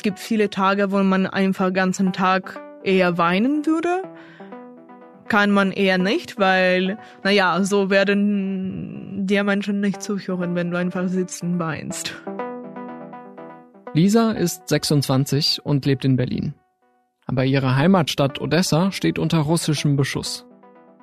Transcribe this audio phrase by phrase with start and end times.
[0.00, 4.02] Es gibt viele Tage, wo man einfach ganzen Tag eher weinen würde.
[5.28, 11.06] Kann man eher nicht, weil, naja, so werden dir Menschen nicht zuhören, wenn du einfach
[11.08, 12.14] sitzen weinst.
[13.92, 16.54] Lisa ist 26 und lebt in Berlin.
[17.26, 20.46] Aber ihre Heimatstadt Odessa steht unter russischem Beschuss.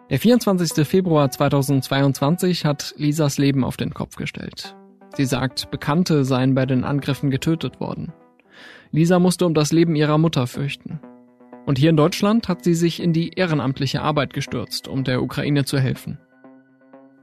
[0.09, 0.87] Der 24.
[0.87, 4.75] Februar 2022 hat Lisas Leben auf den Kopf gestellt.
[5.15, 8.11] Sie sagt, Bekannte seien bei den Angriffen getötet worden.
[8.91, 10.99] Lisa musste um das Leben ihrer Mutter fürchten.
[11.65, 15.65] Und hier in Deutschland hat sie sich in die ehrenamtliche Arbeit gestürzt, um der Ukraine
[15.65, 16.17] zu helfen.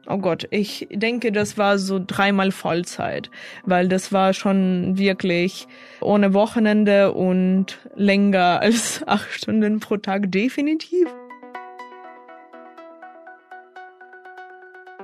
[0.07, 3.31] Oh Gott, ich denke, das war so dreimal Vollzeit,
[3.65, 5.67] weil das war schon wirklich
[6.03, 11.09] ohne Wochenende und länger als acht Stunden pro Tag definitiv.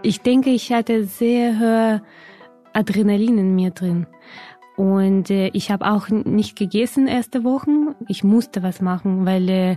[0.03, 2.03] Ich denke, ich hatte sehr hohe
[2.73, 4.07] Adrenalin in mir drin.
[4.81, 7.95] Und äh, ich habe auch nicht gegessen erste Wochen.
[8.09, 9.77] Ich musste was machen, weil äh,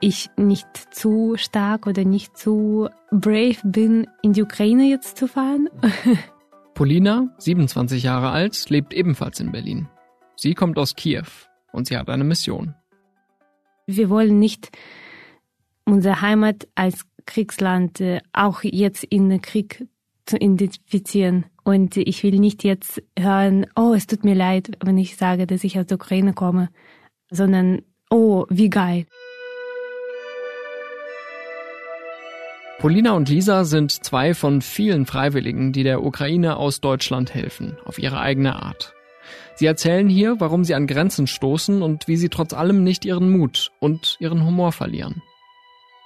[0.00, 5.68] ich nicht zu stark oder nicht zu brave bin, in die Ukraine jetzt zu fahren.
[6.74, 9.86] Polina, 27 Jahre alt, lebt ebenfalls in Berlin.
[10.34, 11.26] Sie kommt aus Kiew
[11.72, 12.74] und sie hat eine Mission.
[13.86, 14.70] Wir wollen nicht
[15.84, 19.86] unsere Heimat als Kriegsland äh, auch jetzt in den Krieg
[20.24, 21.44] zu identifizieren.
[21.66, 25.64] Und ich will nicht jetzt hören, oh, es tut mir leid, wenn ich sage, dass
[25.64, 26.68] ich aus der Ukraine komme,
[27.28, 29.06] sondern, oh, wie geil.
[32.78, 37.98] Polina und Lisa sind zwei von vielen Freiwilligen, die der Ukraine aus Deutschland helfen, auf
[37.98, 38.94] ihre eigene Art.
[39.56, 43.28] Sie erzählen hier, warum sie an Grenzen stoßen und wie sie trotz allem nicht ihren
[43.28, 45.20] Mut und ihren Humor verlieren.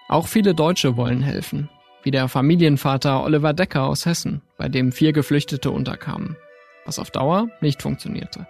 [0.09, 1.69] Auch viele Deutsche wollen helfen,
[2.03, 6.37] wie der Familienvater Oliver Decker aus Hessen, bei dem vier Geflüchtete unterkamen,
[6.85, 8.47] was auf Dauer nicht funktionierte.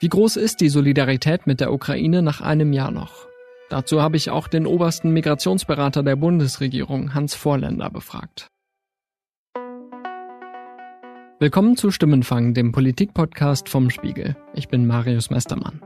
[0.00, 3.26] Wie groß ist die Solidarität mit der Ukraine nach einem Jahr noch?
[3.68, 8.48] Dazu habe ich auch den obersten Migrationsberater der Bundesregierung, Hans Vorländer, befragt.
[11.40, 14.36] Willkommen zu Stimmenfang, dem Politikpodcast vom Spiegel.
[14.54, 15.82] Ich bin Marius Mestermann.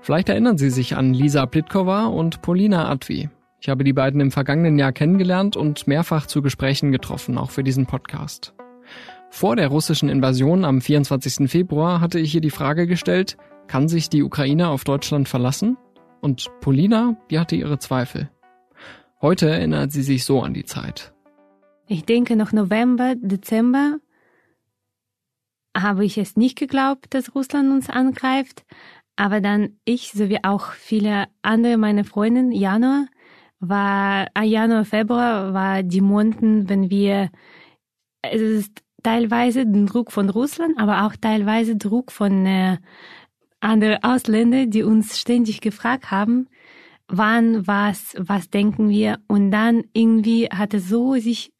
[0.00, 3.30] Vielleicht erinnern Sie sich an Lisa Plitkova und Polina Advi.
[3.60, 7.64] Ich habe die beiden im vergangenen Jahr kennengelernt und mehrfach zu Gesprächen getroffen, auch für
[7.64, 8.54] diesen Podcast.
[9.30, 11.50] Vor der russischen Invasion am 24.
[11.50, 13.36] Februar hatte ich hier die Frage gestellt,
[13.66, 15.76] kann sich die Ukraine auf Deutschland verlassen?
[16.20, 18.30] Und Polina, die hatte ihre Zweifel.
[19.20, 21.12] Heute erinnert sie sich so an die Zeit.
[21.88, 23.98] Ich denke, noch November, Dezember
[25.76, 28.64] habe ich es nicht geglaubt, dass Russland uns angreift.
[29.16, 33.06] Aber dann ich, sowie auch viele andere meine Freundinnen, Januar,
[33.60, 37.30] war, ah, Januar, Februar war die Monaten, wenn wir,
[38.22, 42.78] es ist teilweise Druck von Russland, aber auch teilweise Druck von äh,
[43.60, 46.48] andere Ausländer, die uns ständig gefragt haben,
[47.08, 49.18] wann, was, was denken wir.
[49.26, 51.52] Und dann irgendwie hat es so sich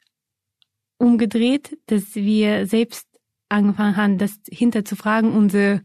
[0.97, 3.07] umgedreht, dass wir selbst
[3.49, 5.81] angefangen haben, das hinterzufragen, unsere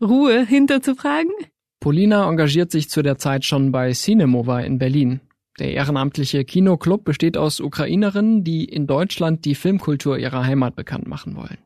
[0.00, 1.32] Ruhe hinterzufragen.
[1.80, 5.20] Polina engagiert sich zu der Zeit schon bei Cinemova in Berlin.
[5.58, 11.36] Der ehrenamtliche Kinoclub besteht aus Ukrainerinnen, die in Deutschland die Filmkultur ihrer Heimat bekannt machen
[11.36, 11.58] wollen.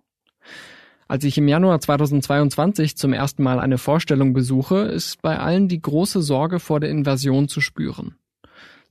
[1.09, 5.83] Als ich im Januar 2022 zum ersten Mal eine Vorstellung besuche, ist bei allen die
[5.83, 8.17] große Sorge vor der Invasion zu spüren.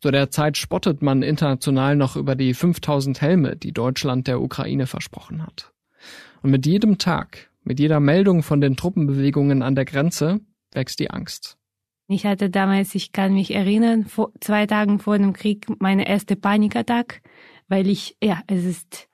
[0.02, 4.86] Zu der Zeit spottet man international noch über die 5000 Helme, die Deutschland der Ukraine
[4.86, 5.72] versprochen hat.
[6.44, 10.42] Und mit jedem Tag, mit jeder Meldung von den Truppenbewegungen an der Grenze,
[10.72, 11.58] wächst die Angst.
[12.12, 16.36] Ich hatte damals, ich kann mich erinnern, vor, zwei Tagen vor dem Krieg meine erste
[16.36, 17.22] Panikattack,
[17.68, 19.08] weil ich, ja, es ist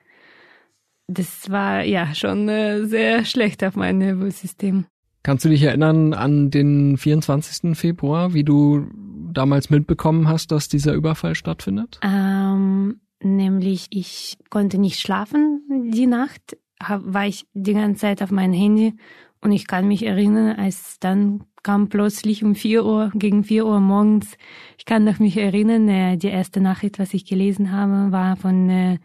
[1.07, 4.85] das war ja schon äh, sehr schlecht auf mein Nervensystem.
[5.23, 7.77] Kannst du dich erinnern an den 24.
[7.77, 8.87] Februar, wie du
[9.31, 11.99] damals mitbekommen hast, dass dieser Überfall stattfindet?
[12.01, 18.31] Ähm, nämlich, ich konnte nicht schlafen die Nacht, hab, war ich die ganze Zeit auf
[18.31, 18.93] meinem Handy
[19.41, 23.79] und ich kann mich erinnern, als dann kam plötzlich um vier Uhr, gegen vier Uhr
[23.79, 24.37] morgens,
[24.77, 28.69] ich kann noch mich erinnern, äh, die erste Nachricht, was ich gelesen habe, war von
[28.69, 28.99] äh,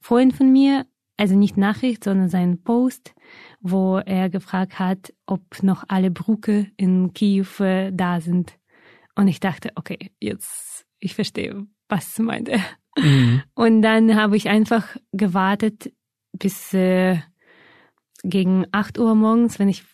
[0.00, 0.86] Freund von mir,
[1.16, 3.14] also nicht Nachricht, sondern sein Post,
[3.60, 8.56] wo er gefragt hat, ob noch alle Brücke in Kiew äh, da sind.
[9.14, 12.60] Und ich dachte, okay, jetzt, ich verstehe, was meint er.
[12.96, 13.42] Mhm.
[13.54, 15.92] Und dann habe ich einfach gewartet
[16.32, 17.18] bis äh,
[18.22, 19.84] gegen acht Uhr morgens, wenn ich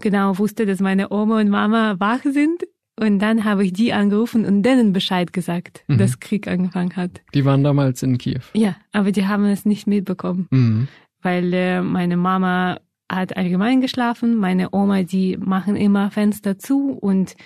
[0.00, 2.64] genau wusste, dass meine Oma und Mama wach sind.
[2.98, 5.96] Und dann habe ich die angerufen und denen Bescheid gesagt, mhm.
[5.96, 7.22] dass Krieg angefangen hat.
[7.32, 8.42] Die waren damals in Kiew.
[8.52, 10.88] Ja, aber die haben es nicht mitbekommen, mhm.
[11.22, 12.78] weil äh, meine Mama
[13.10, 14.36] hat allgemein geschlafen.
[14.36, 17.36] Meine Oma, die machen immer Fenster zu und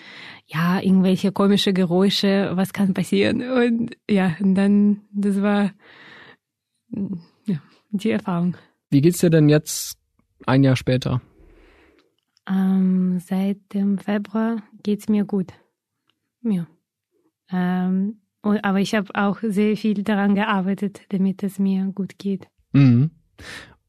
[0.46, 3.42] ja, irgendwelche komische Geräusche, was kann passieren?
[3.42, 5.70] Und ja, und dann, das war
[7.46, 8.56] ja, die Erfahrung.
[8.90, 9.98] Wie geht's dir denn jetzt
[10.46, 11.20] ein Jahr später?
[12.48, 15.52] Ähm, seit dem Februar geht's mir gut.
[16.42, 16.66] Ja.
[17.50, 22.48] Ähm, und, aber ich habe auch sehr viel daran gearbeitet, damit es mir gut geht.
[22.72, 23.10] Mhm.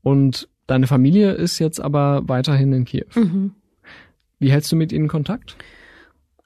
[0.02, 3.08] Und deine Familie ist jetzt aber weiterhin in Kiew.
[3.16, 3.52] Mhm.
[4.40, 5.58] Wie hältst du mit ihnen Kontakt?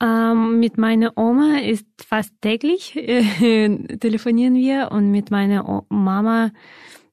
[0.02, 3.70] Ähm, mit meiner Oma ist fast täglich äh,
[4.00, 6.52] telefonieren wir und mit meiner o Mama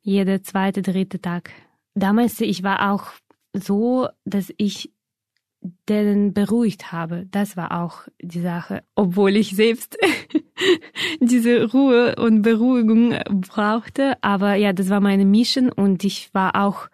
[0.03, 1.51] jeder zweite, dritte Tag.
[1.97, 3.07] Damals, ich war auch
[3.55, 4.93] so, dass ich
[5.89, 7.27] den beruhigt habe.
[7.31, 9.97] Das war auch die Sache, obwohl ich selbst
[11.21, 14.23] diese Ruhe und Beruhigung brauchte.
[14.23, 16.89] Aber ja, das war meine Mission und ich war auch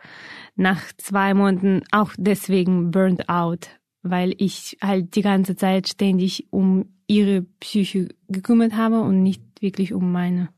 [0.55, 3.71] nach zwei Monaten auch deswegen burnt out,
[4.03, 9.93] weil ich halt die ganze Zeit ständig um ihre Psyche gekümmert habe und nicht wirklich
[9.93, 10.51] um meine.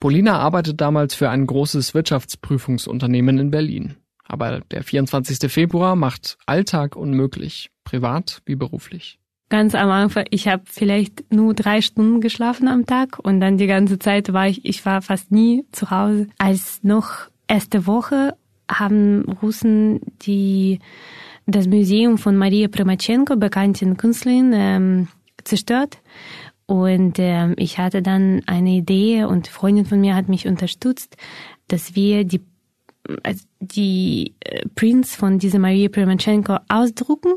[0.00, 3.96] Polina arbeitet damals für ein großes Wirtschaftsprüfungsunternehmen in Berlin.
[4.24, 5.50] Aber der 24.
[5.50, 9.18] Februar macht Alltag unmöglich, privat wie beruflich.
[9.48, 13.66] Ganz am Anfang, ich habe vielleicht nur drei Stunden geschlafen am Tag und dann die
[13.66, 16.28] ganze Zeit war ich, ich war fast nie zu Hause.
[16.36, 18.36] Als noch erste Woche
[18.70, 20.80] haben Russen die
[21.46, 25.08] das Museum von Maria Primachenko, bekannten Künstlerin, ähm,
[25.44, 25.98] zerstört.
[26.68, 31.16] Und ähm, ich hatte dann eine Idee und Freundin von mir hat mich unterstützt,
[31.66, 32.42] dass wir die
[33.22, 37.32] also die äh, Prints von dieser Maria Primachenko ausdrucken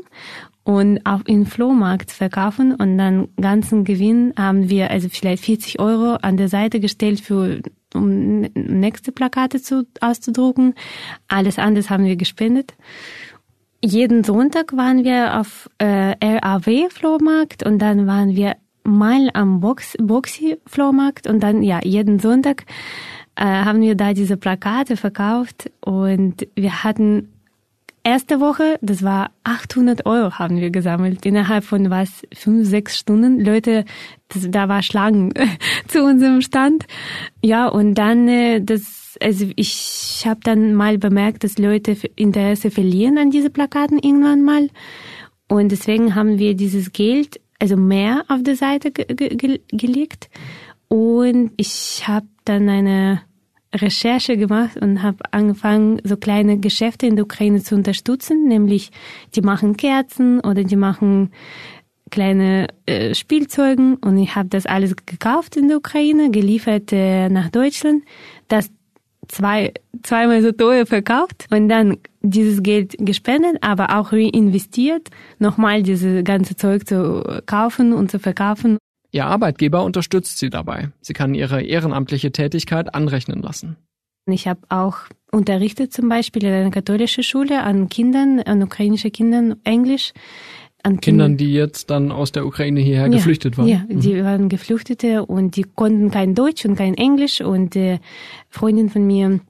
[0.64, 6.16] und auf in Flohmarkt verkaufen und dann ganzen Gewinn haben wir also vielleicht 40 Euro
[6.20, 7.62] an der Seite gestellt für
[7.94, 10.74] um nächste Plakate zu auszudrucken.
[11.26, 12.74] Alles anderes haben wir gespendet
[13.84, 19.96] jeden Sonntag waren wir auf äh, RAW Flohmarkt und dann waren wir mal am Box,
[20.00, 22.64] Boxy Flohmarkt und dann ja jeden Sonntag
[23.36, 27.28] äh, haben wir da diese Plakate verkauft und wir hatten
[28.04, 33.44] erste Woche, das war 800 Euro haben wir gesammelt innerhalb von was fünf sechs Stunden.
[33.44, 33.84] Leute,
[34.28, 35.32] das, da war Schlangen
[35.88, 36.86] zu unserem Stand.
[37.42, 43.18] Ja und dann äh, das also ich habe dann mal bemerkt, dass Leute Interesse verlieren
[43.18, 44.68] an diese Plakaten irgendwann mal.
[45.48, 50.28] Und deswegen haben wir dieses Geld, also mehr auf der Seite ge ge gelegt.
[50.88, 53.22] Und ich habe dann eine
[53.72, 58.90] Recherche gemacht und habe angefangen, so kleine Geschäfte in der Ukraine zu unterstützen, nämlich
[59.36, 61.30] die machen Kerzen oder die machen
[62.10, 67.48] kleine äh, Spielzeugen und ich habe das alles gekauft in der Ukraine, geliefert äh, nach
[67.48, 68.02] Deutschland.
[68.48, 68.70] Das
[69.32, 75.08] zwei, zweimal so teuer verkauft und dann dieses Geld gespendet, aber auch reinvestiert,
[75.38, 78.78] nochmal diese ganze Zeug zu kaufen und zu verkaufen.
[79.10, 80.90] Ihr Arbeitgeber unterstützt sie dabei.
[81.00, 83.76] Sie kann ihre ehrenamtliche Tätigkeit anrechnen lassen.
[84.26, 84.98] Ich habe auch
[85.32, 90.12] unterrichtet zum Beispiel in einer katholischen Schule an Kindern, an ukrainische Kindern Englisch
[90.82, 93.68] an Kindern, die jetzt dann aus der Ukraine hierher ja, geflüchtet waren.
[93.68, 94.24] Ja, die mhm.
[94.24, 98.00] waren Geflüchtete und die konnten kein Deutsch und kein Englisch und äh,
[98.48, 99.40] Freundin von mir,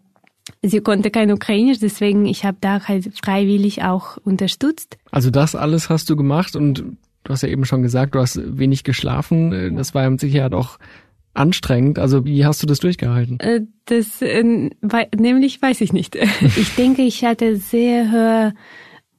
[0.63, 4.99] sie konnte kein Ukrainisch, deswegen ich habe da halt freiwillig auch unterstützt.
[5.11, 6.85] Also das alles hast du gemacht und
[7.25, 9.53] du hast ja eben schon gesagt, du hast wenig geschlafen.
[9.53, 10.79] Äh, das war ja mit Sicherheit auch
[11.35, 11.99] anstrengend.
[11.99, 13.41] Also wie hast du das durchgehalten?
[13.41, 14.43] Äh, das äh,
[15.17, 16.17] nämlich weiß ich nicht.
[16.57, 18.55] Ich denke, ich hatte sehr hohe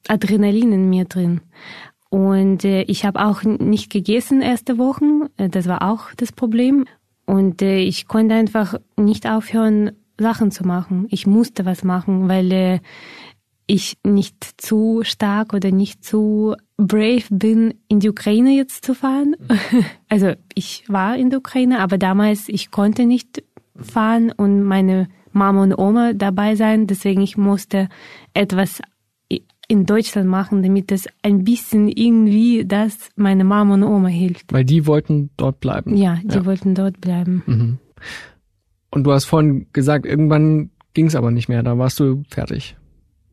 [0.08, 1.40] Adrenalin in mir drin.
[2.14, 5.22] Und äh, ich habe auch nicht gegessen erste Wochen.
[5.36, 6.84] Äh, das war auch das Problem.
[7.26, 11.08] Und äh, ich konnte einfach nicht aufhören, Sachen zu machen.
[11.10, 12.78] Ich musste was machen, weil äh,
[13.66, 19.34] ich nicht zu stark oder nicht zu brave bin, in die Ukraine jetzt zu fahren.
[20.08, 23.42] Also ich war in der Ukraine, aber damals ich konnte nicht
[23.74, 26.86] fahren und meine Mama und Oma dabei sein.
[26.86, 27.88] Deswegen ich musste
[28.34, 28.80] etwas
[29.68, 34.52] in Deutschland machen, damit es ein bisschen irgendwie das meine Mama und Oma hilft.
[34.52, 35.96] Weil die wollten dort bleiben.
[35.96, 36.44] Ja, die ja.
[36.44, 37.42] wollten dort bleiben.
[37.46, 37.78] Mhm.
[38.90, 42.76] Und du hast vorhin gesagt, irgendwann ging es aber nicht mehr, da warst du fertig.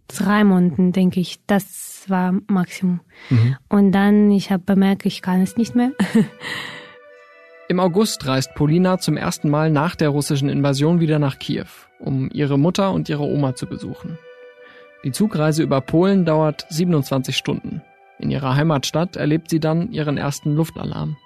[0.08, 3.02] Drei Monaten, denke ich, das war Maximum.
[3.30, 3.56] Mhm.
[3.70, 5.92] Und dann, ich habe bemerkt, ich kann es nicht mehr.
[7.70, 11.68] Im August reist Polina zum ersten Mal nach der russischen Invasion wieder nach Kiew,
[12.00, 14.18] um ihre Mutter und ihre Oma zu besuchen.
[15.04, 17.82] Die Zugreise über Polen dauert 27 Stunden.
[18.20, 21.18] In ihrer Heimatstadt erlebt sie dann ihren ersten Luftalarm.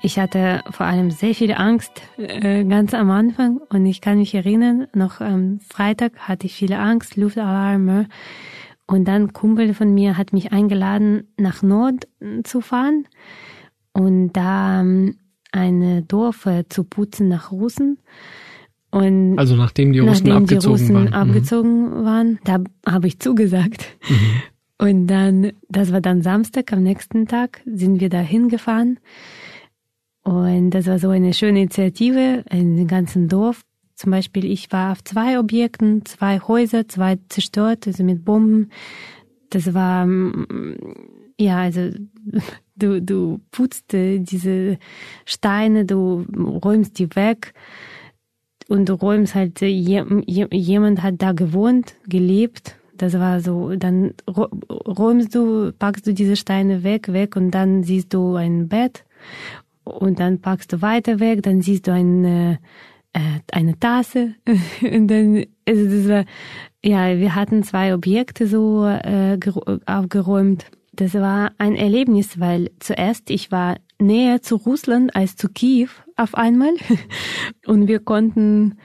[0.00, 4.34] Ich hatte vor allem sehr viel Angst äh, ganz am Anfang und ich kann mich
[4.34, 8.06] erinnern, noch am Freitag hatte ich viele Angst, Luftalarme.
[8.86, 12.08] Und dann Kumpel von mir hat mich eingeladen, nach Nord
[12.44, 13.06] zu fahren
[13.92, 15.18] und da ähm,
[15.52, 17.98] eine Dorf äh, zu putzen nach Russen.
[18.90, 21.06] Und also nachdem die Russen nachdem abgezogen die Russen waren.
[21.06, 21.30] Mhm.
[21.30, 22.04] abgezogen mhm.
[22.04, 23.84] waren, da habe ich zugesagt.
[24.08, 24.42] Mhm.
[24.80, 29.00] Und dann, das war dann Samstag, am nächsten Tag sind wir da hingefahren.
[30.22, 33.62] Und das war so eine schöne Initiative in dem ganzen Dorf.
[33.94, 38.70] Zum Beispiel, ich war auf zwei Objekten, zwei Häuser, zwei zerstört, also mit Bomben.
[39.50, 40.76] Das war, mm,
[41.38, 41.90] ja, also,
[42.76, 44.78] du, du putzt diese
[45.24, 46.24] Steine, du
[46.62, 47.52] räumst die weg
[48.68, 52.76] und du räumst halt, jemand hat da gewohnt, gelebt.
[52.96, 58.12] Das war so, dann räumst du, packst du diese Steine weg, weg und dann siehst
[58.12, 59.04] du ein Bett
[59.84, 62.58] und dann packst du weiter weg, dann siehst du eine,
[63.12, 64.34] äh, eine Tasse
[64.82, 66.24] und dann, also das war,
[66.84, 69.38] ja, wir hatten zwei Objekte so äh,
[69.86, 70.66] aufgeräumt.
[70.98, 76.34] Das war ein Erlebnis, weil zuerst ich war näher zu Russland als zu Kiew auf
[76.34, 76.72] einmal
[77.66, 78.78] und wir konnten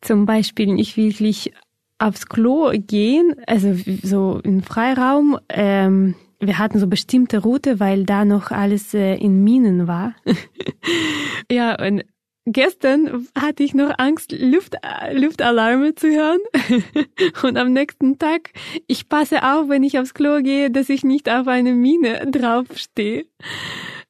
[0.00, 1.52] zum Beispiel nicht wirklich
[1.98, 5.36] aufs Klo gehen, also so im Freiraum.
[5.48, 10.14] Ähm, wir hatten so bestimmte Route, weil da noch alles äh, in Minen war.
[11.50, 12.04] ja, und
[12.46, 14.76] gestern hatte ich noch Angst, Luft,
[15.12, 16.40] Luftalarme zu hören.
[17.42, 18.50] und am nächsten Tag,
[18.86, 23.26] ich passe auf, wenn ich aufs Klo gehe, dass ich nicht auf eine Mine draufstehe.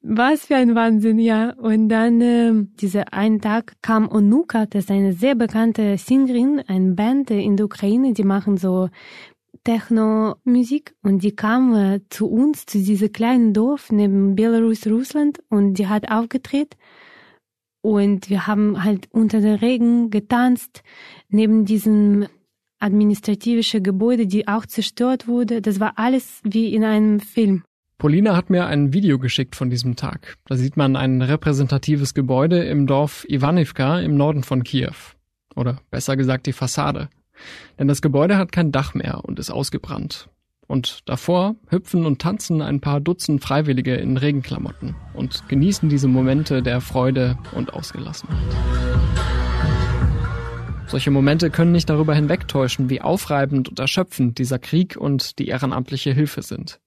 [0.01, 1.51] Was für ein Wahnsinn, ja.
[1.53, 6.91] Und dann äh, dieser einen Tag kam Onuka, das ist eine sehr bekannte Sängerin, eine
[6.91, 8.89] Band in der Ukraine, die machen so
[9.63, 15.75] Techno-Musik und die kam äh, zu uns, zu diesem kleinen Dorf neben Belarus, Russland und
[15.75, 16.75] die hat aufgetreten
[17.83, 20.83] und wir haben halt unter den Regen getanzt
[21.29, 22.27] neben diesem
[22.79, 25.61] administrativische Gebäude, die auch zerstört wurde.
[25.61, 27.63] Das war alles wie in einem Film.
[27.97, 30.37] Polina hat mir ein Video geschickt von diesem Tag.
[30.45, 34.95] Da sieht man ein repräsentatives Gebäude im Dorf Ivanivka im Norden von Kiew.
[35.55, 37.09] Oder besser gesagt die Fassade.
[37.77, 40.29] Denn das Gebäude hat kein Dach mehr und ist ausgebrannt.
[40.73, 46.63] Und davor hüpfen und tanzen ein paar Dutzend Freiwillige in Regenklamotten und genießen diese Momente
[46.63, 48.39] der Freude und Ausgelassenheit.
[50.87, 56.11] Solche Momente können nicht darüber hinwegtäuschen, wie aufreibend und erschöpfend dieser Krieg und die ehrenamtliche
[56.11, 56.79] Hilfe sind.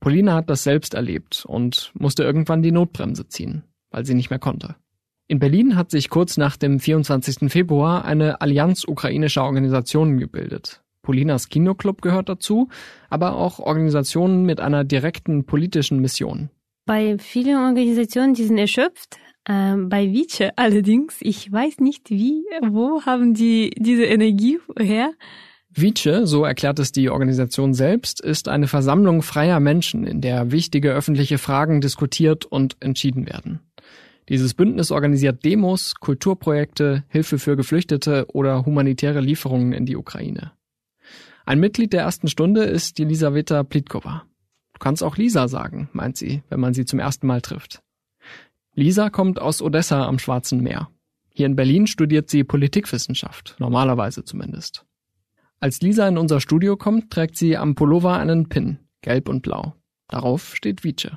[0.00, 4.38] Polina hat das selbst erlebt und musste irgendwann die Notbremse ziehen, weil sie nicht mehr
[4.38, 4.76] konnte.
[5.26, 7.52] In Berlin hat sich kurz nach dem 24.
[7.52, 10.82] Februar eine Allianz ukrainischer Organisationen gebildet.
[11.08, 12.68] Polinas Kinoclub gehört dazu,
[13.08, 16.50] aber auch Organisationen mit einer direkten politischen Mission.
[16.84, 19.16] Bei vielen Organisationen, die sind erschöpft.
[19.46, 25.12] Äh, bei Vice allerdings, ich weiß nicht wie, wo haben die diese Energie her?
[25.70, 30.92] Vice, so erklärt es die Organisation selbst, ist eine Versammlung freier Menschen, in der wichtige
[30.92, 33.60] öffentliche Fragen diskutiert und entschieden werden.
[34.28, 40.52] Dieses Bündnis organisiert Demos, Kulturprojekte, Hilfe für Geflüchtete oder humanitäre Lieferungen in die Ukraine.
[41.48, 44.24] Ein Mitglied der ersten Stunde ist Elisaveta Plitkova.
[44.74, 47.80] Du kannst auch Lisa sagen, meint sie, wenn man sie zum ersten Mal trifft.
[48.74, 50.90] Lisa kommt aus Odessa am Schwarzen Meer.
[51.30, 54.84] Hier in Berlin studiert sie Politikwissenschaft, normalerweise zumindest.
[55.58, 59.74] Als Lisa in unser Studio kommt, trägt sie am Pullover einen Pin, gelb und blau.
[60.06, 61.16] Darauf steht Vice.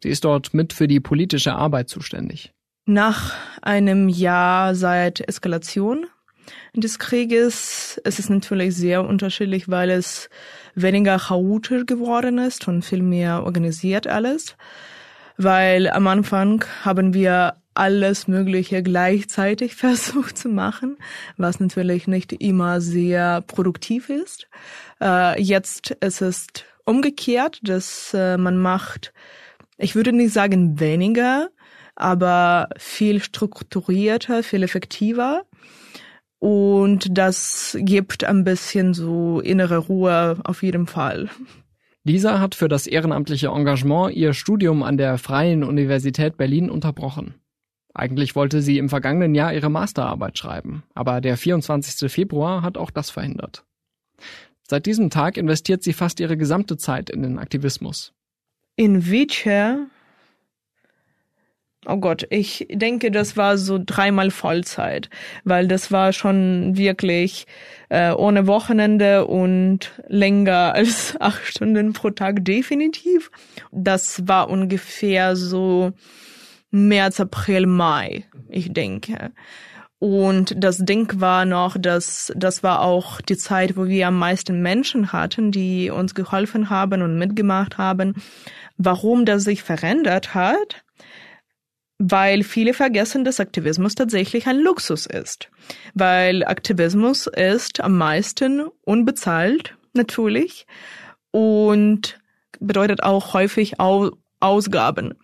[0.00, 2.52] Sie ist dort mit für die politische Arbeit zuständig.
[2.86, 6.06] Nach einem Jahr seit Eskalation
[6.74, 10.28] des Krieges ist es natürlich sehr unterschiedlich, weil es
[10.74, 14.56] weniger chaotisch geworden ist und viel mehr organisiert alles.
[15.36, 20.96] Weil am Anfang haben wir alles Mögliche gleichzeitig versucht zu machen,
[21.36, 24.48] was natürlich nicht immer sehr produktiv ist.
[25.00, 26.46] Äh, jetzt ist es
[26.84, 29.12] umgekehrt, dass äh, man macht
[29.76, 31.50] ich würde nicht sagen weniger,
[31.96, 35.44] aber viel strukturierter, viel effektiver.
[36.44, 41.30] Und das gibt ein bisschen so innere Ruhe auf jeden Fall.
[42.02, 47.32] Lisa hat für das ehrenamtliche Engagement ihr Studium an der Freien Universität Berlin unterbrochen.
[47.94, 52.12] Eigentlich wollte sie im vergangenen Jahr ihre Masterarbeit schreiben, aber der 24.
[52.12, 53.64] Februar hat auch das verhindert.
[54.68, 58.12] Seit diesem Tag investiert sie fast ihre gesamte Zeit in den Aktivismus.
[58.76, 59.86] In Witcher,
[61.86, 65.10] oh Gott, ich denke, das war so dreimal Vollzeit,
[65.44, 67.46] weil das war schon wirklich
[67.88, 73.30] äh, ohne Wochenende und länger als acht Stunden pro Tag definitiv.
[73.72, 75.92] Das war ungefähr so
[76.70, 79.32] März, April, Mai, ich denke.
[80.00, 84.60] Und das Ding war noch, dass das war auch die Zeit, wo wir am meisten
[84.60, 88.14] Menschen hatten, die uns geholfen haben und mitgemacht haben.
[88.76, 90.83] Warum das sich verändert hat?
[91.98, 95.48] Weil viele vergessen, dass Aktivismus tatsächlich ein Luxus ist.
[95.94, 100.66] Weil Aktivismus ist am meisten unbezahlt, natürlich.
[101.30, 102.18] Und
[102.60, 104.12] bedeutet auch häufig auch
[104.44, 105.14] Ausgaben,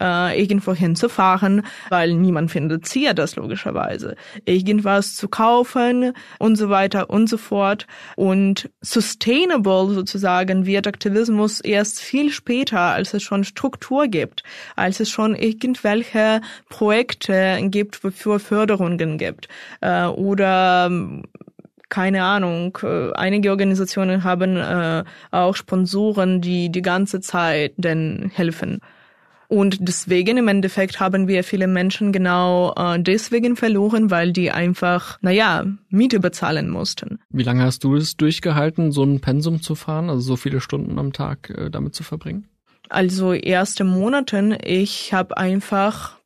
[0.00, 7.28] äh, irgendwo hinzufahren, weil niemand finanziert das logischerweise, irgendwas zu kaufen und so weiter und
[7.28, 7.86] so fort.
[8.16, 14.44] Und sustainable sozusagen wird Aktivismus erst viel später, als es schon Struktur gibt,
[14.76, 19.48] als es schon irgendwelche Projekte gibt, wofür Förderungen gibt
[19.80, 20.90] äh, oder
[21.88, 28.80] keine Ahnung, äh, einige Organisationen haben äh, auch Sponsoren, die die ganze Zeit denn helfen.
[29.48, 35.18] Und deswegen im Endeffekt haben wir viele Menschen genau äh, deswegen verloren, weil die einfach,
[35.22, 37.18] naja, Miete bezahlen mussten.
[37.30, 40.98] Wie lange hast du es durchgehalten, so ein Pensum zu fahren, also so viele Stunden
[40.98, 42.46] am Tag äh, damit zu verbringen?
[42.90, 46.17] Also erste Monaten, ich habe einfach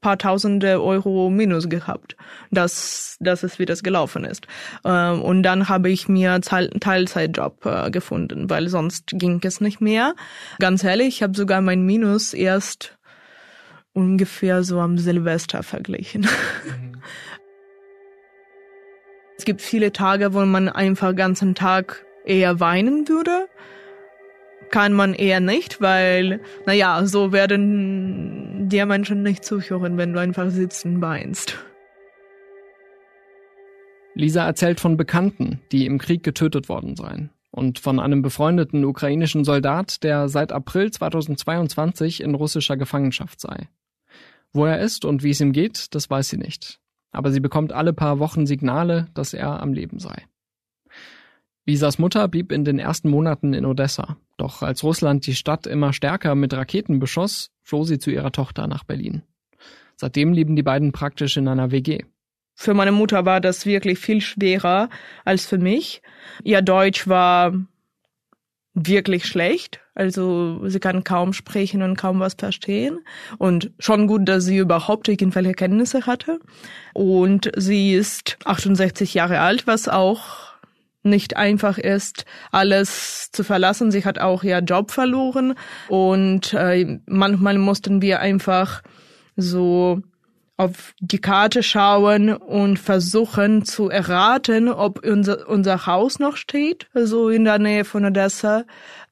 [0.00, 2.16] paar tausende Euro minus gehabt,
[2.50, 4.46] dass, dass es wie das gelaufen ist.
[4.84, 10.14] Ähm, und dann habe ich mir Teilzeitjob äh, gefunden, weil sonst ging es nicht mehr.
[10.60, 12.96] Ganz ehrlich, ich habe sogar mein Minus erst
[13.92, 16.22] ungefähr so am Silvester verglichen.
[16.22, 17.02] Mhm.
[19.36, 23.48] Es gibt viele Tage, wo man einfach ganzen Tag eher weinen würde
[24.70, 28.37] kann man eher nicht, weil, naja, so werden
[28.68, 31.58] dir Menschen nicht zuhören, wenn du einfach sitzen weinst.
[34.14, 37.30] Lisa erzählt von Bekannten, die im Krieg getötet worden seien.
[37.50, 43.68] Und von einem befreundeten ukrainischen Soldat, der seit April 2022 in russischer Gefangenschaft sei.
[44.52, 46.80] Wo er ist und wie es ihm geht, das weiß sie nicht.
[47.10, 50.26] Aber sie bekommt alle paar Wochen Signale, dass er am Leben sei.
[51.68, 54.16] Lisas Mutter blieb in den ersten Monaten in Odessa.
[54.38, 58.66] Doch als Russland die Stadt immer stärker mit Raketen beschoss, floh sie zu ihrer Tochter
[58.66, 59.20] nach Berlin.
[59.94, 62.04] Seitdem leben die beiden praktisch in einer WG.
[62.54, 64.88] Für meine Mutter war das wirklich viel schwerer
[65.26, 66.00] als für mich.
[66.42, 67.52] Ihr Deutsch war
[68.72, 69.80] wirklich schlecht.
[69.94, 73.00] Also sie kann kaum sprechen und kaum was verstehen.
[73.36, 76.40] Und schon gut, dass sie überhaupt irgendwelche Kenntnisse hatte.
[76.94, 80.47] Und sie ist 68 Jahre alt, was auch
[81.08, 83.90] nicht einfach ist, alles zu verlassen.
[83.90, 85.54] Sie hat auch ihr Job verloren
[85.88, 88.82] und äh, manchmal mussten wir einfach
[89.36, 90.02] so
[90.58, 97.28] auf die Karte schauen und versuchen zu erraten, ob unser, unser Haus noch steht, so
[97.28, 98.64] in der Nähe von Odessa,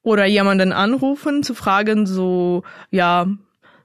[0.03, 3.27] oder jemanden anrufen, zu fragen, so, ja,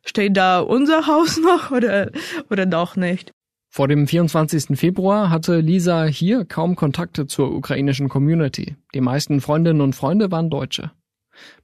[0.04, 2.10] steht da unser Haus noch oder,
[2.50, 3.32] oder doch nicht.
[3.74, 4.78] Vor dem 24.
[4.78, 8.76] Februar hatte Lisa hier kaum Kontakte zur ukrainischen Community.
[8.92, 10.90] Die meisten Freundinnen und Freunde waren Deutsche.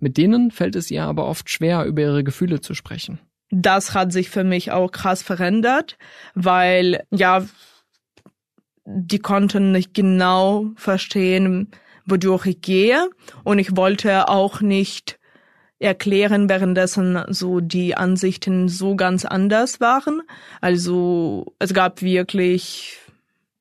[0.00, 3.18] Mit denen fällt es ihr aber oft schwer, über ihre Gefühle zu sprechen.
[3.50, 5.98] Das hat sich für mich auch krass verändert,
[6.34, 7.46] weil ja,
[8.86, 11.72] die konnten nicht genau verstehen,
[12.06, 13.10] wodurch ich gehe
[13.44, 15.17] und ich wollte auch nicht
[15.78, 20.22] erklären, währenddessen so die Ansichten so ganz anders waren.
[20.60, 22.98] Also es gab wirklich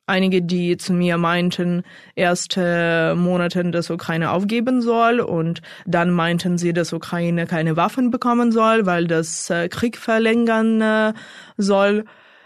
[0.07, 1.83] einige, die zu mir meinten,
[2.15, 8.51] erste Monate, dass Ukraine aufgeben soll und dann meinten sie, dass Ukraine keine Waffen bekommen
[8.51, 11.13] soll, weil das äh, Krieg verlängern äh,
[11.57, 12.05] soll.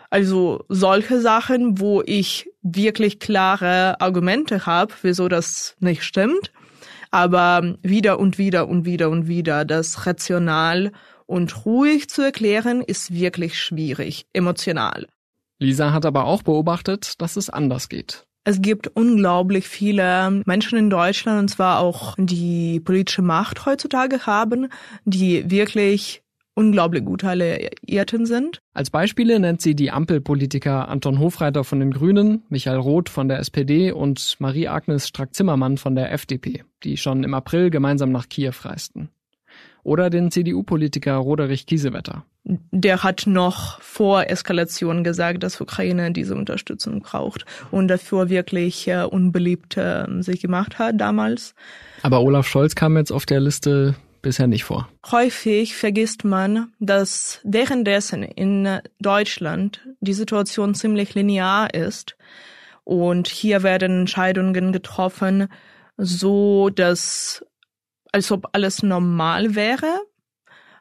[0.10, 6.52] Also solche Sachen, wo ich wirklich klare Argumente habe, wieso das nicht stimmt.
[7.12, 10.92] Aber wieder und wieder und wieder und wieder das rational
[11.26, 15.08] und ruhig zu erklären, ist wirklich schwierig, emotional.
[15.60, 18.26] Lisa hat aber auch beobachtet, dass es anders geht.
[18.44, 24.70] Es gibt unglaublich viele Menschen in Deutschland, und zwar auch die politische Macht heutzutage haben,
[25.06, 28.62] die wirklich unglaublich gut alliierten sind.
[28.74, 33.40] Als Beispiele nennt sie die Ampelpolitiker Anton Hofreiter von den Grünen, Michael Roth von der
[33.40, 39.10] SPD und Marie-Agnes Strack-Zimmermann von der FDP, die schon im April gemeinsam nach Kiew reisten.
[39.84, 42.26] Oder den CDU-Politiker Roderich Kiesewetter.
[42.44, 49.04] Der hat noch vor Eskalation gesagt, dass Ukraine diese Unterstützung braucht und dafür wirklich äh,
[49.04, 51.54] unbeliebt äh, sich gemacht hat damals.
[52.02, 54.90] Aber Olaf Scholz kam jetzt auf der Liste bisher nicht vor.
[55.12, 62.18] Häufig vergisst man, dass währenddessen in Deutschland die Situation ziemlich linear ist
[62.84, 65.48] und hier werden Entscheidungen getroffen,
[65.98, 67.46] so dass
[68.12, 70.02] als ob alles normal wäre.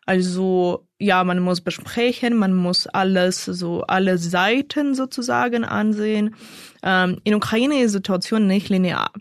[0.07, 6.35] Also ja, man muss besprechen, man muss alles, so alle Seiten sozusagen ansehen.
[6.83, 9.13] Ähm, in Ukraine ist die Situation nicht linear.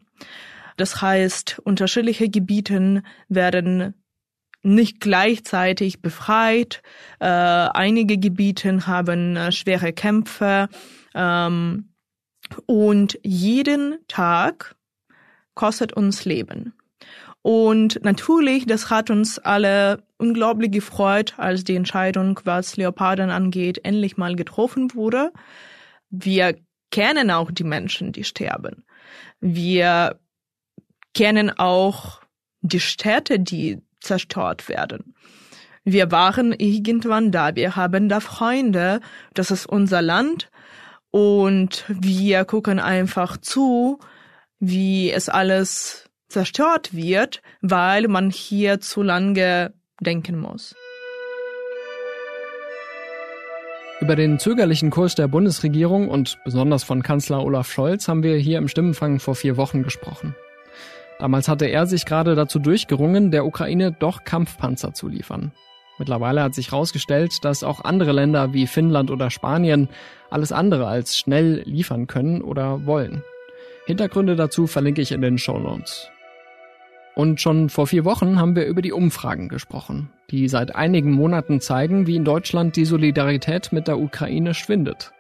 [0.78, 3.94] Das heißt, unterschiedliche Gebiete werden
[4.62, 6.82] nicht gleichzeitig befreit.
[7.20, 10.68] Äh, einige Gebiete haben äh, schwere Kämpfe.
[11.14, 11.90] Ähm,
[12.66, 14.76] und jeden Tag
[15.54, 16.74] kostet uns Leben.
[17.42, 24.18] Und natürlich, das hat uns alle unglaublich gefreut, als die Entscheidung, was Leoparden angeht, endlich
[24.18, 25.32] mal getroffen wurde.
[26.10, 26.56] Wir
[26.92, 28.84] kennen auch die Menschen, die sterben.
[29.40, 30.20] Wir
[31.14, 32.22] kennen auch
[32.62, 35.16] die Städte, die zerstört werden.
[35.84, 39.00] Wir waren irgendwann da, wir haben da Freunde,
[39.34, 40.50] das ist unser Land
[41.12, 44.00] und wir gucken einfach zu,
[44.60, 50.76] wie es alles zerstört wird, weil man hier zu lange denken muss.
[54.02, 58.58] Über den zögerlichen Kurs der Bundesregierung und besonders von Kanzler Olaf Scholz haben wir hier
[58.58, 60.36] im Stimmenfang vor vier Wochen gesprochen.
[61.20, 65.52] Damals hatte er sich gerade dazu durchgerungen, der Ukraine doch Kampfpanzer zu liefern.
[65.98, 69.90] Mittlerweile hat sich herausgestellt, dass auch andere Länder wie Finnland oder Spanien
[70.30, 73.22] alles andere als schnell liefern können oder wollen.
[73.86, 76.10] Hintergründe dazu verlinke ich in den Show Notes.
[77.16, 81.60] Und schon vor vier Wochen haben wir über die Umfragen gesprochen, die seit einigen Monaten
[81.60, 85.12] zeigen, wie in Deutschland die Solidarität mit der Ukraine schwindet.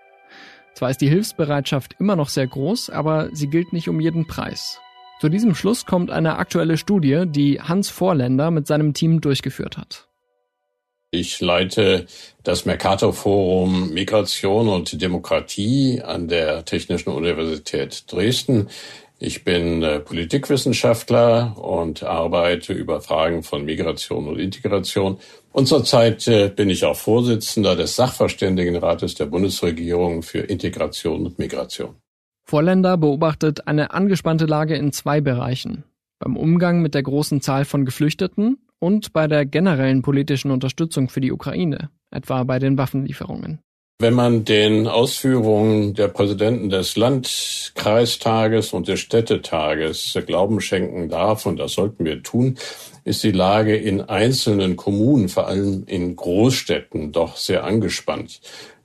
[0.75, 4.79] Zwar ist die Hilfsbereitschaft immer noch sehr groß, aber sie gilt nicht um jeden Preis.
[5.19, 10.07] Zu diesem Schluss kommt eine aktuelle Studie, die Hans Vorländer mit seinem Team durchgeführt hat.
[11.11, 12.05] Ich leite
[12.43, 18.69] das Mercator Forum Migration und Demokratie an der Technischen Universität Dresden.
[19.17, 25.19] Ich bin äh, Politikwissenschaftler und arbeite über Fragen von Migration und Integration.
[25.51, 31.95] Und zurzeit äh, bin ich auch Vorsitzender des Sachverständigenrates der Bundesregierung für Integration und Migration.
[32.49, 35.83] Vorländer beobachtet eine angespannte Lage in zwei Bereichen.
[36.17, 41.21] Beim Umgang mit der großen Zahl von Geflüchteten und bei der generellen politischen Unterstützung für
[41.21, 43.59] die Ukraine, etwa bei den Waffenlieferungen.
[43.99, 51.57] Wenn man den Ausführungen der Präsidenten des Landkreistages und des Städtetages Glauben schenken darf, und
[51.57, 52.57] das sollten wir tun,
[53.03, 58.41] ist die Lage in einzelnen Kommunen, vor allem in Großstädten, doch sehr angespannt.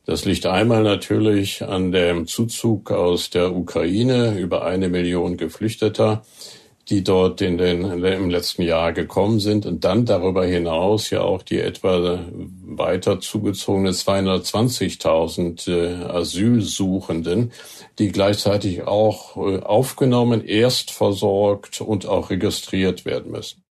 [0.07, 6.23] Das liegt einmal natürlich an dem Zuzug aus der Ukraine über eine Million Geflüchteter,
[6.91, 11.43] die dort in den, im letzten Jahr gekommen sind und dann darüber hinaus ja auch
[11.43, 17.53] die etwa weiter zugezogene 220.000 äh, Asylsuchenden,
[17.99, 23.64] die gleichzeitig auch äh, aufgenommen, erst versorgt und auch registriert werden müssen.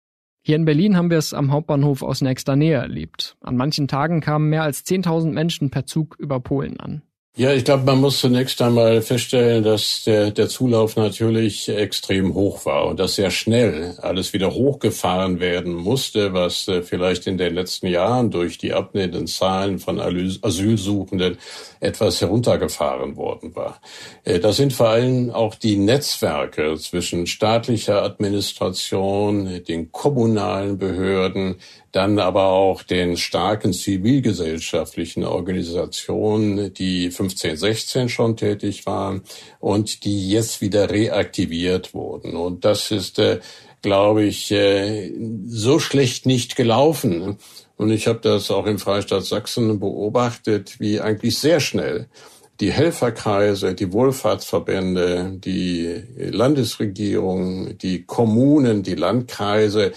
[0.44, 3.36] Hier in Berlin haben wir es am Hauptbahnhof aus nächster Nähe erlebt.
[3.42, 7.02] An manchen Tagen kamen mehr als 10.000 Menschen per Zug über Polen an.
[7.34, 12.66] Ja, ich glaube, man muss zunächst einmal feststellen, dass der, der Zulauf natürlich extrem hoch
[12.66, 17.54] war und dass sehr schnell alles wieder hochgefahren werden musste, was äh, vielleicht in den
[17.54, 21.38] letzten Jahren durch die abnehmenden Zahlen von Asylsuchenden
[21.80, 23.80] etwas heruntergefahren worden war.
[24.24, 31.56] Äh, das sind vor allem auch die Netzwerke zwischen staatlicher Administration, den kommunalen Behörden,
[31.92, 39.22] dann aber auch den starken zivilgesellschaftlichen Organisationen, die 15, 16 schon tätig waren
[39.60, 42.34] und die jetzt wieder reaktiviert wurden.
[42.34, 43.40] Und das ist, äh,
[43.82, 45.12] glaube ich, äh,
[45.46, 47.36] so schlecht nicht gelaufen.
[47.76, 52.08] Und ich habe das auch im Freistaat Sachsen beobachtet, wie eigentlich sehr schnell
[52.60, 59.92] die Helferkreise, die Wohlfahrtsverbände, die Landesregierung, die Kommunen, die Landkreise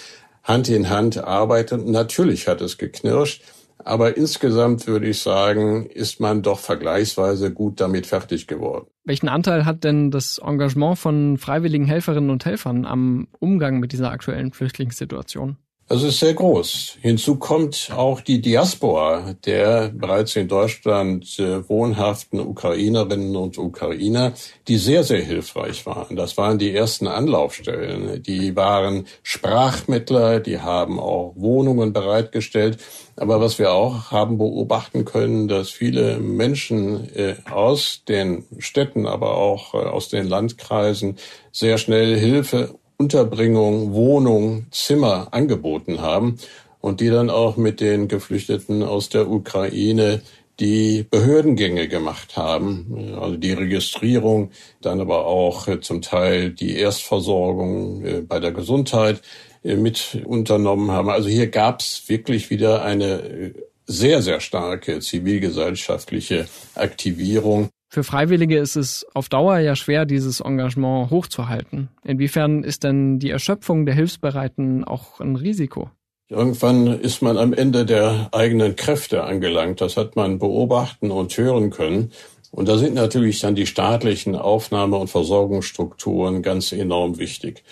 [0.45, 1.91] Hand in Hand arbeiten.
[1.91, 3.43] Natürlich hat es geknirscht,
[3.83, 8.87] aber insgesamt würde ich sagen, ist man doch vergleichsweise gut damit fertig geworden.
[9.03, 14.11] Welchen Anteil hat denn das Engagement von freiwilligen Helferinnen und Helfern am Umgang mit dieser
[14.11, 15.57] aktuellen Flüchtlingssituation?
[15.87, 16.97] Das ist sehr groß.
[17.01, 24.33] Hinzu kommt auch die Diaspora der bereits in Deutschland äh, wohnhaften Ukrainerinnen und Ukrainer,
[24.67, 26.15] die sehr, sehr hilfreich waren.
[26.15, 28.23] Das waren die ersten Anlaufstellen.
[28.23, 32.79] Die waren Sprachmittler, die haben auch Wohnungen bereitgestellt.
[33.15, 39.37] Aber was wir auch haben beobachten können, dass viele Menschen äh, aus den Städten, aber
[39.37, 41.17] auch äh, aus den Landkreisen
[41.51, 46.37] sehr schnell Hilfe Unterbringung, Wohnung, Zimmer angeboten haben
[46.81, 50.21] und die dann auch mit den Geflüchteten aus der Ukraine
[50.59, 58.05] die Behördengänge gemacht haben, also die Registrierung, dann aber auch äh, zum Teil die Erstversorgung
[58.05, 59.21] äh, bei der Gesundheit
[59.63, 61.09] äh, mit unternommen haben.
[61.09, 63.53] Also hier gab es wirklich wieder eine
[63.85, 67.69] sehr, sehr starke zivilgesellschaftliche Aktivierung.
[67.95, 71.87] Für Freiwillige ist es auf Dauer ja schwer, dieses Engagement hochzuhalten.
[72.03, 75.89] Inwiefern ist denn die Erschöpfung der Hilfsbereiten auch ein Risiko?
[76.27, 79.79] Irgendwann ist man am Ende der eigenen Kräfte angelangt.
[79.79, 82.11] Das hat man beobachten und hören können.
[82.51, 87.63] Und da sind natürlich dann die staatlichen Aufnahme- und Versorgungsstrukturen ganz enorm wichtig.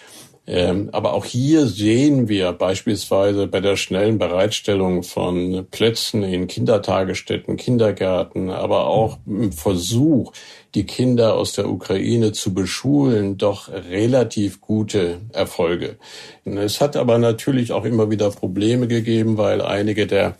[0.45, 7.55] Ähm, aber auch hier sehen wir beispielsweise bei der schnellen Bereitstellung von Plätzen in Kindertagesstätten,
[7.55, 10.33] Kindergärten, aber auch im Versuch,
[10.75, 15.97] die Kinder aus der Ukraine zu beschulen, doch relativ gute Erfolge.
[16.43, 20.35] Es hat aber natürlich auch immer wieder Probleme gegeben, weil einige der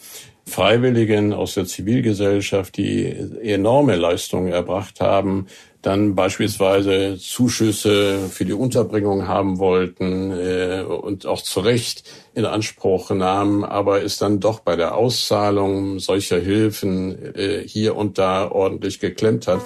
[0.46, 3.06] Freiwilligen aus der Zivilgesellschaft, die
[3.42, 5.48] enorme Leistungen erbracht haben,
[5.84, 13.12] dann beispielsweise Zuschüsse für die Unterbringung haben wollten äh, und auch zu Recht in Anspruch
[13.12, 19.00] nahmen, aber es dann doch bei der Auszahlung solcher Hilfen äh, hier und da ordentlich
[19.00, 19.62] geklemmt hat.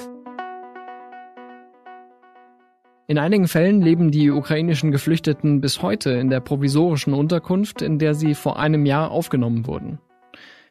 [3.10, 8.16] In einigen Fällen leben die ukrainischen Geflüchteten bis heute in der provisorischen Unterkunft, in der
[8.16, 10.00] sie vor einem Jahr aufgenommen wurden.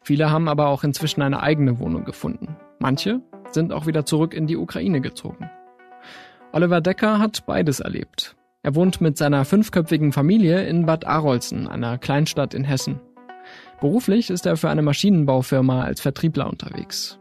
[0.03, 2.55] Viele haben aber auch inzwischen eine eigene Wohnung gefunden.
[2.79, 3.21] Manche
[3.53, 5.49] sind auch wieder zurück in die Ukraine gezogen.
[6.51, 8.35] Oliver Decker hat beides erlebt.
[8.63, 12.99] Er wohnt mit seiner fünfköpfigen Familie in Bad Arolsen, einer Kleinstadt in Hessen.
[13.79, 17.19] Beruflich ist er für eine Maschinenbaufirma als Vertriebler unterwegs.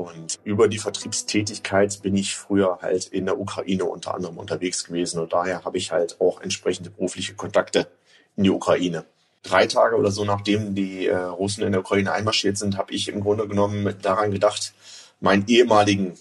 [0.00, 5.20] Und über die Vertriebstätigkeit bin ich früher halt in der Ukraine unter anderem unterwegs gewesen
[5.20, 7.86] und daher habe ich halt auch entsprechende berufliche Kontakte
[8.34, 9.04] in die Ukraine.
[9.42, 13.08] Drei Tage oder so nachdem die äh, Russen in der Ukraine einmarschiert sind, habe ich
[13.08, 14.72] im Grunde genommen daran gedacht,
[15.20, 16.14] meinen ehemaligen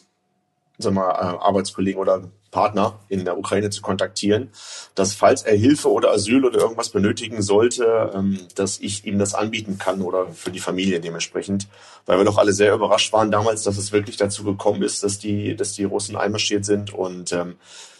[0.78, 4.50] sagen wir, äh, Arbeitskollegen oder Partner in der Ukraine zu kontaktieren,
[4.96, 9.36] dass falls er Hilfe oder Asyl oder irgendwas benötigen sollte, ähm, dass ich ihm das
[9.36, 11.68] anbieten kann oder für die Familie dementsprechend,
[12.06, 15.20] weil wir doch alle sehr überrascht waren damals, dass es wirklich dazu gekommen ist, dass
[15.20, 17.56] die, dass die Russen einmarschiert sind und ähm,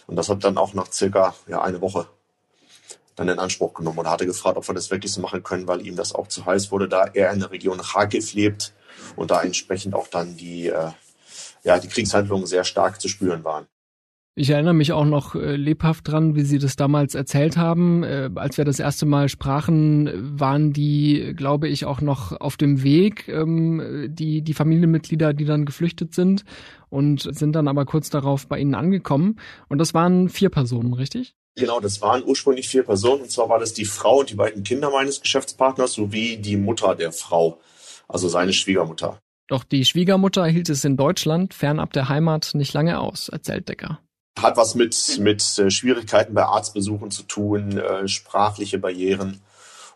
[0.08, 2.08] und das hat dann auch nach circa ja, eine Woche
[3.16, 5.86] dann in Anspruch genommen oder hatte gefragt, ob wir das wirklich so machen können, weil
[5.86, 8.74] ihm das auch zu heiß wurde, da er in der Region Kharkiv lebt
[9.16, 10.92] und da entsprechend auch dann die, äh,
[11.64, 13.68] ja, die Kriegshandlungen sehr stark zu spüren waren.
[14.36, 18.04] Ich erinnere mich auch noch äh, lebhaft dran, wie Sie das damals erzählt haben.
[18.04, 22.82] Äh, als wir das erste Mal sprachen, waren die, glaube ich, auch noch auf dem
[22.82, 26.46] Weg, ähm, die, die Familienmitglieder, die dann geflüchtet sind
[26.90, 29.42] und sind dann aber kurz darauf bei Ihnen angekommen.
[29.68, 31.36] Und das waren vier Personen, richtig?
[31.56, 33.24] Genau, das waren ursprünglich vier Personen.
[33.24, 36.96] Und zwar war das die Frau und die beiden Kinder meines Geschäftspartners sowie die Mutter
[36.96, 37.60] der Frau,
[38.10, 39.20] also seine Schwiegermutter.
[39.48, 44.00] Doch die Schwiegermutter hielt es in Deutschland fernab der Heimat nicht lange aus, erzählt Decker.
[44.40, 49.42] Hat was mit, mit äh, Schwierigkeiten bei Arztbesuchen zu tun, äh, sprachliche Barrieren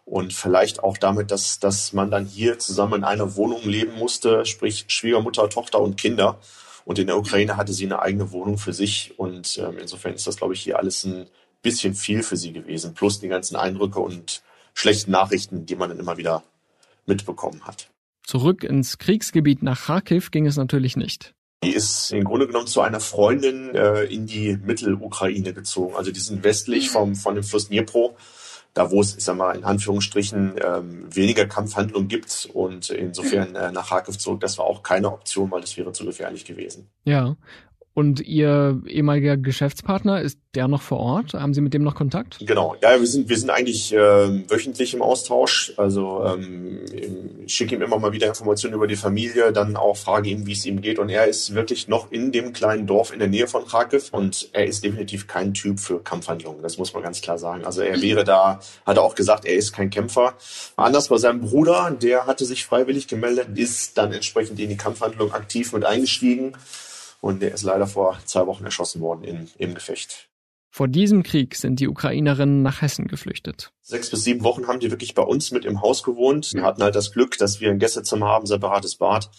[0.06, 4.45] und vielleicht auch damit, dass, dass man dann hier zusammen in einer Wohnung leben musste,
[4.45, 6.39] sprich Schwiegermutter, Tochter und Kinder.
[6.84, 9.17] Und in der Ukraine hatte sie eine eigene Wohnung für sich.
[9.17, 11.28] Und ähm, insofern ist das, glaube ich, hier alles ein
[11.62, 15.99] bisschen viel für sie gewesen, plus die ganzen Eindrücke und schlechten Nachrichten, die man dann
[15.99, 16.43] immer wieder
[17.06, 17.92] mitbekommen hat.
[18.25, 21.33] Zurück ins Kriegsgebiet nach Kharkiv ging es natürlich nicht.
[21.63, 25.95] Die ist im Grunde genommen zu einer Freundin äh, in die Mittelukraine gezogen.
[25.95, 28.17] Also die sind westlich vom, von dem Fluss Dnipro,
[28.73, 32.49] da wo es, ich sag mal, in Anführungsstrichen ähm, weniger Kampfhandlungen gibt.
[32.53, 36.05] Und insofern äh, nach Kharkiv zurück, das war auch keine Option, weil das wäre zu
[36.05, 36.89] gefährlich gewesen.
[37.05, 37.38] Ja.
[37.95, 41.36] Und Ihr ehemaliger Geschäftspartner, ist der noch vor Ort?
[41.36, 42.39] Haben Sie mit dem noch Kontakt?
[42.39, 43.97] Genau, ja, wir sind, wir sind eigentlich äh,
[44.49, 45.73] wöchentlich im Austausch.
[45.77, 46.79] Also ähm,
[47.45, 50.65] schicke ihm immer mal wieder Informationen über die Familie, dann auch frage ihm, wie es
[50.65, 50.97] ihm geht.
[50.97, 54.49] Und er ist wirklich noch in dem kleinen Dorf in der Nähe von Kharkiv und
[54.53, 56.63] er ist definitiv kein Typ für Kampfhandlungen.
[56.63, 57.63] Das muss man ganz klar sagen.
[57.63, 60.34] Also er wäre da, hat er auch gesagt, er ist kein Kämpfer.
[60.77, 65.32] Anders bei seinem Bruder, der hatte sich freiwillig gemeldet, ist dann entsprechend in die Kampfhandlung
[65.32, 66.53] aktiv mit eingestiegen
[67.23, 70.27] und der ist leider vor zwei Wochen erschossen worden in, im Gefecht.
[70.69, 73.71] Vor diesem Krieg sind die Ukrainerinnen nach Hessen geflüchtet.
[73.81, 76.51] Sechs bis sieben Wochen haben die wirklich bei uns mit im Haus gewohnt.
[76.53, 79.29] Wir hatten halt das Glück, dass wir ein Gästezimmer haben, separates Bad.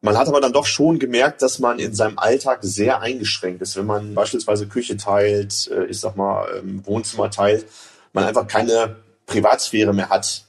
[0.00, 3.76] Man hat aber dann doch schon gemerkt, dass man in seinem Alltag sehr eingeschränkt ist.
[3.76, 7.64] Wenn man beispielsweise Küche teilt, äh, ich sag mal ähm, Wohnzimmer teilt,
[8.12, 10.46] man einfach keine Privatsphäre mehr hat.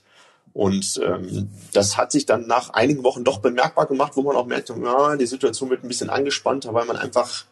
[0.54, 4.46] Und ähm, das hat sich dann nach einigen Wochen doch bemerkbar gemacht, wo man auch
[4.46, 7.46] merkte, ja, die Situation wird ein bisschen angespannter, weil man einfach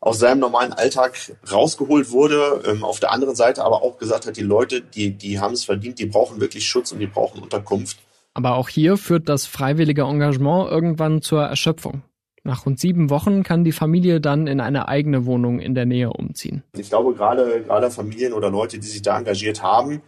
[0.00, 1.16] aus seinem normalen Alltag
[1.50, 2.62] rausgeholt wurde.
[2.66, 5.64] Ähm, auf der anderen Seite aber auch gesagt hat, die Leute, die, die haben es
[5.64, 7.98] verdient, die brauchen wirklich Schutz und die brauchen Unterkunft.
[8.34, 12.02] Aber auch hier führt das freiwillige Engagement irgendwann zur Erschöpfung.
[12.44, 16.10] Nach rund sieben Wochen kann die Familie dann in eine eigene Wohnung in der Nähe
[16.10, 16.62] umziehen.
[16.78, 20.02] Ich glaube, gerade, gerade Familien oder Leute, die sich da engagiert haben,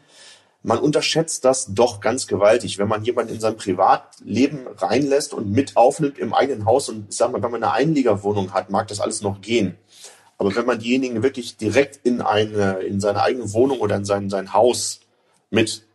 [0.62, 5.76] man unterschätzt das doch ganz gewaltig, wenn man jemanden in sein Privatleben reinlässt und mit
[5.76, 9.00] aufnimmt im eigenen Haus und ich sag mal, wenn man eine Einliegerwohnung hat, mag das
[9.00, 9.76] alles noch gehen.
[10.36, 14.30] Aber wenn man diejenigen wirklich direkt in eine, in seine eigene Wohnung oder in sein,
[14.30, 15.00] sein Haus
[15.50, 15.86] mit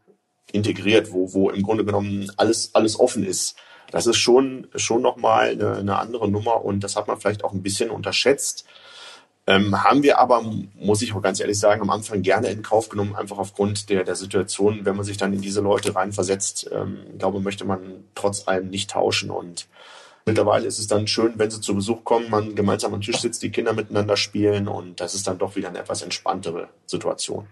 [0.52, 3.56] integriert, wo, wo im Grunde genommen alles, alles offen ist,
[3.92, 7.54] das ist schon, schon nochmal eine, eine andere Nummer und das hat man vielleicht auch
[7.54, 8.66] ein bisschen unterschätzt.
[9.48, 12.90] Ähm, haben wir aber, muss ich auch ganz ehrlich sagen, am Anfang gerne in Kauf
[12.90, 16.98] genommen, einfach aufgrund der, der Situation, wenn man sich dann in diese Leute reinversetzt, ähm,
[17.20, 19.30] glaube, möchte man trotz allem nicht tauschen.
[19.30, 19.68] Und
[20.26, 23.44] mittlerweile ist es dann schön, wenn sie zu Besuch kommen, man gemeinsam am Tisch sitzt,
[23.44, 27.46] die Kinder miteinander spielen und das ist dann doch wieder eine etwas entspanntere Situation.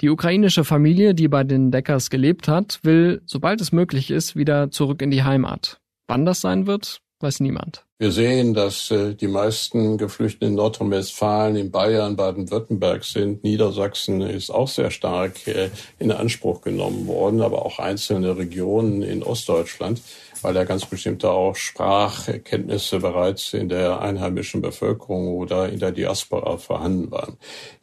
[0.00, 4.70] Die ukrainische Familie, die bei den Deckers gelebt hat, will, sobald es möglich ist, wieder
[4.70, 5.80] zurück in die Heimat.
[6.08, 7.86] Wann das sein wird, weiß niemand.
[8.02, 13.44] Wir sehen, dass äh, die meisten Geflüchteten in Nordrhein-Westfalen, in Bayern, Baden-Württemberg sind.
[13.44, 19.22] Niedersachsen ist auch sehr stark äh, in Anspruch genommen worden, aber auch einzelne Regionen in
[19.22, 20.00] Ostdeutschland
[20.42, 26.58] weil da ganz bestimmte auch Sprachkenntnisse bereits in der einheimischen Bevölkerung oder in der Diaspora
[26.58, 27.36] vorhanden waren.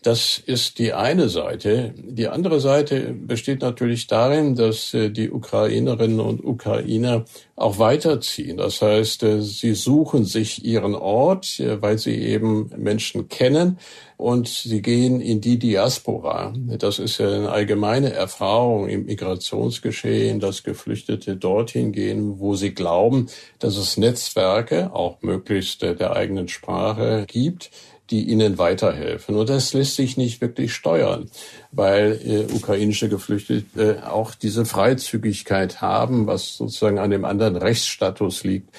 [0.03, 1.93] Das ist die eine Seite.
[1.97, 8.57] Die andere Seite besteht natürlich darin, dass äh, die Ukrainerinnen und Ukrainer auch weiterziehen.
[8.57, 13.77] Das heißt, sie suchen sich ihren Ort, äh, weil sie eben Menschen kennen
[14.17, 16.53] und sie gehen in die Diaspora.
[16.55, 23.27] Das ist ja eine allgemeine Erfahrung im Migrationsgeschehen, dass Geflüchtete dorthin gehen, wo sie glauben,
[23.59, 27.71] dass es Netzwerke, auch möglichst der eigenen Sprache, gibt,
[28.09, 29.35] die ihnen weiterhelfen.
[29.35, 31.29] Und das lässt sich nicht wirklich steuern,
[31.71, 38.43] weil äh, ukrainische Geflüchtete äh, auch diese Freizügigkeit haben, was sozusagen an dem anderen Rechtsstatus
[38.43, 38.69] liegt,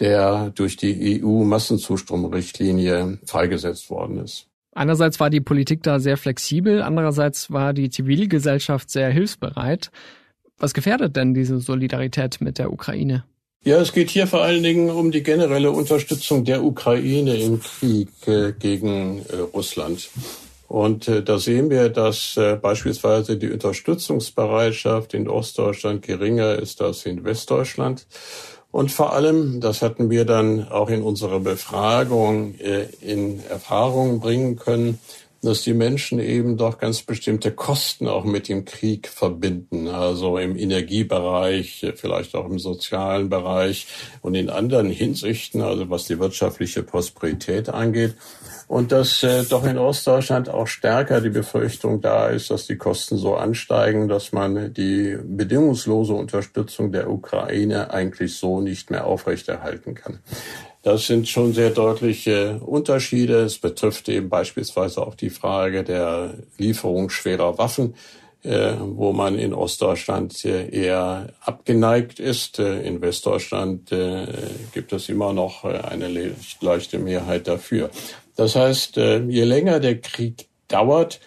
[0.00, 4.48] der durch die EU-Massenzustromrichtlinie freigesetzt worden ist.
[4.74, 9.90] Einerseits war die Politik da sehr flexibel, andererseits war die Zivilgesellschaft sehr hilfsbereit.
[10.58, 13.24] Was gefährdet denn diese Solidarität mit der Ukraine?
[13.64, 18.10] Ja, es geht hier vor allen Dingen um die generelle Unterstützung der Ukraine im Krieg
[18.26, 20.10] äh, gegen äh, Russland.
[20.68, 27.24] Und äh, da sehen wir, dass beispielsweise die Unterstützungsbereitschaft in Ostdeutschland geringer ist als in
[27.24, 28.06] Westdeutschland.
[28.74, 34.56] Und vor allem, das hatten wir dann auch in unserer Befragung äh, in Erfahrung bringen
[34.56, 34.98] können,
[35.44, 40.56] dass die Menschen eben doch ganz bestimmte Kosten auch mit dem Krieg verbinden, also im
[40.56, 43.86] Energiebereich, vielleicht auch im sozialen Bereich
[44.22, 48.14] und in anderen Hinsichten, also was die wirtschaftliche Prosperität angeht.
[48.66, 53.18] Und dass äh, doch in Ostdeutschland auch stärker die Befürchtung da ist, dass die Kosten
[53.18, 60.20] so ansteigen, dass man die bedingungslose Unterstützung der Ukraine eigentlich so nicht mehr aufrechterhalten kann.
[60.84, 63.40] Das sind schon sehr deutliche Unterschiede.
[63.40, 67.94] Es betrifft eben beispielsweise auch die Frage der Lieferung schwerer Waffen,
[68.42, 72.58] äh, wo man in Ostdeutschland äh, eher abgeneigt ist.
[72.58, 73.94] Äh, in Westdeutschland
[74.74, 77.88] gibt es immer noch eine leichte Mehrheit dafür.
[78.36, 81.20] Das heißt, je länger der Krieg dauert,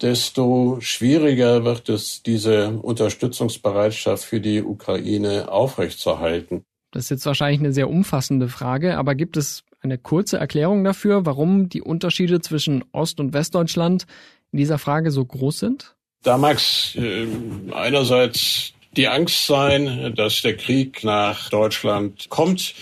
[0.00, 6.64] desto schwieriger wird es, diese Unterstützungsbereitschaft für die Ukraine aufrechtzuerhalten.
[6.96, 11.26] Das ist jetzt wahrscheinlich eine sehr umfassende Frage, aber gibt es eine kurze Erklärung dafür,
[11.26, 14.06] warum die Unterschiede zwischen Ost- und Westdeutschland
[14.50, 15.94] in dieser Frage so groß sind?
[16.22, 17.26] Da mag es äh,
[17.74, 22.72] einerseits die Angst sein, dass der Krieg nach Deutschland kommt,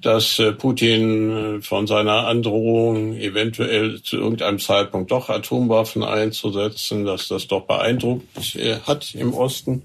[0.00, 7.26] dass äh, Putin äh, von seiner Androhung eventuell zu irgendeinem Zeitpunkt doch Atomwaffen einzusetzen, dass
[7.26, 9.82] das doch beeindruckt äh, hat im Osten.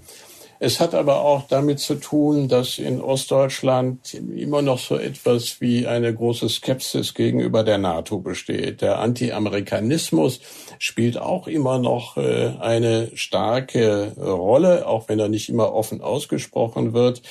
[0.66, 5.88] Es hat aber auch damit zu tun, dass in Ostdeutschland immer noch so etwas wie
[5.88, 8.82] eine große Skepsis gegenüber der NATO besteht.
[8.82, 10.40] Der Anti-Amerikanismus
[10.80, 16.94] spielt auch immer noch äh, eine starke Rolle, auch wenn er nicht immer offen ausgesprochen
[16.94, 17.22] wird.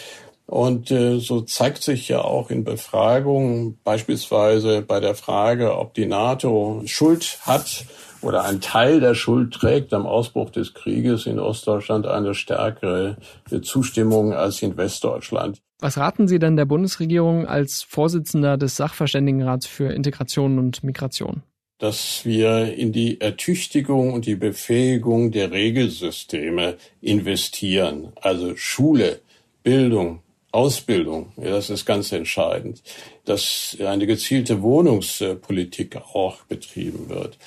[0.45, 6.05] Und äh, so zeigt sich ja auch in Befragungen, beispielsweise bei der Frage, ob die
[6.05, 7.87] NATO Schuld hat
[8.23, 13.17] oder ein Teil der Schuld trägt am Ausbruch des Krieges in Ostdeutschland eine stärkere
[13.63, 15.61] Zustimmung als in Westdeutschland.
[15.81, 21.43] Was raten Sie denn der Bundesregierung als Vorsitzender des Sachverständigenrats für Integration und Migration?
[21.79, 29.19] Dass wir in die Ertüchtigung und die Befähigung der Regelsysteme investieren, also Schule,
[29.65, 30.21] Bildung,
[30.53, 32.83] Ausbildung, ja, das ist ganz entscheidend,
[33.25, 37.39] dass eine gezielte Wohnungspolitik auch betrieben wird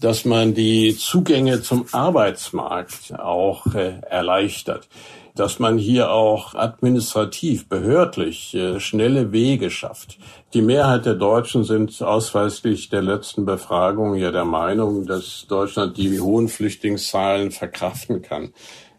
[0.00, 4.88] dass man die Zugänge zum Arbeitsmarkt auch äh, erleichtert
[5.34, 10.18] dass man hier auch administrativ, behördlich äh, schnelle Wege schafft.
[10.52, 16.20] Die Mehrheit der Deutschen sind ausweislich der letzten Befragung ja der Meinung, dass Deutschland die
[16.20, 18.52] hohen Flüchtlingszahlen verkraften kann.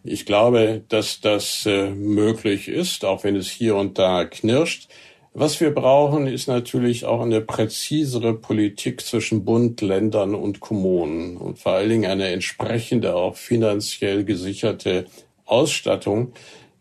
[0.08, 4.88] Ich glaube, dass das äh, möglich ist, auch wenn es hier und da knirscht.
[5.34, 11.58] Was wir brauchen, ist natürlich auch eine präzisere Politik zwischen Bund, Ländern und Kommunen und
[11.58, 15.06] vor allen Dingen eine entsprechende, auch finanziell gesicherte
[15.46, 16.34] Ausstattung,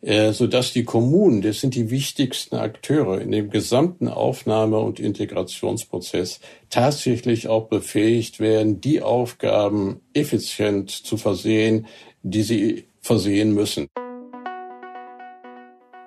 [0.02, 5.00] äh, so dass die Kommunen, das sind die wichtigsten Akteure in dem gesamten Aufnahme- und
[5.00, 11.86] Integrationsprozess, tatsächlich auch befähigt werden, die Aufgaben effizient zu versehen,
[12.22, 13.86] die sie versehen müssen.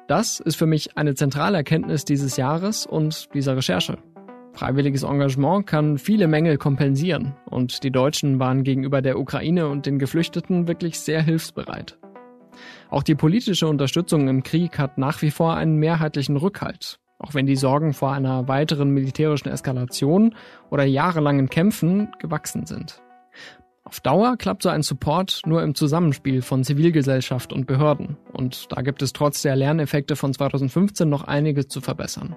[0.08, 3.98] Das ist für mich eine zentrale Erkenntnis dieses Jahres und dieser Recherche.
[4.54, 10.00] Freiwilliges Engagement kann viele Mängel kompensieren und die Deutschen waren gegenüber der Ukraine und den
[10.00, 12.00] Geflüchteten wirklich sehr hilfsbereit.
[12.90, 17.46] Auch die politische Unterstützung im Krieg hat nach wie vor einen mehrheitlichen Rückhalt, auch wenn
[17.46, 20.34] die Sorgen vor einer weiteren militärischen Eskalation
[20.72, 23.04] oder jahrelangen Kämpfen gewachsen sind.
[23.88, 28.18] Auf Dauer klappt so ein Support nur im Zusammenspiel von Zivilgesellschaft und Behörden.
[28.34, 32.36] Und da gibt es trotz der Lerneffekte von 2015 noch einiges zu verbessern.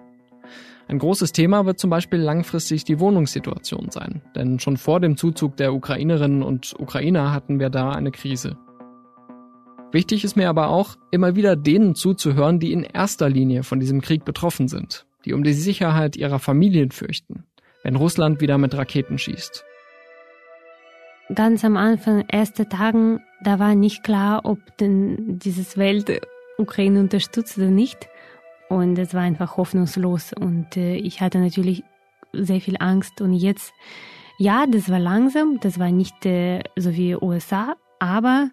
[0.87, 5.57] Ein großes Thema wird zum Beispiel langfristig die Wohnungssituation sein, denn schon vor dem Zuzug
[5.57, 8.57] der Ukrainerinnen und Ukrainer hatten wir da eine Krise.
[9.91, 14.01] Wichtig ist mir aber auch, immer wieder denen zuzuhören, die in erster Linie von diesem
[14.03, 17.43] Krieg betroffen sind, die um die Sicherheit ihrer Familien fürchten,
[17.83, 19.65] wenn Russland wieder mit Raketen schießt.
[21.35, 26.21] Ganz am Anfang, erste Tagen, da war nicht klar, ob denn dieses Welt
[26.59, 28.09] Ukraine unterstützt oder nicht.
[28.69, 30.33] Und es war einfach hoffnungslos.
[30.33, 31.85] Und äh, ich hatte natürlich
[32.33, 33.21] sehr viel Angst.
[33.21, 33.73] Und jetzt,
[34.39, 38.51] ja, das war langsam, das war nicht äh, so wie USA, aber